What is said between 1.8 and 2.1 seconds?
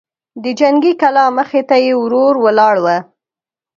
يې